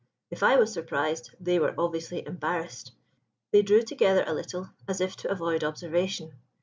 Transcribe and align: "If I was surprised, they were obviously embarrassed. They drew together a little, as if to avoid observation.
"If 0.31 0.41
I 0.41 0.55
was 0.57 0.73
surprised, 0.73 1.35
they 1.39 1.59
were 1.59 1.75
obviously 1.77 2.25
embarrassed. 2.25 2.93
They 3.51 3.61
drew 3.61 3.83
together 3.83 4.23
a 4.25 4.33
little, 4.33 4.71
as 4.87 4.99
if 4.99 5.15
to 5.17 5.29
avoid 5.31 5.63
observation. 5.63 6.33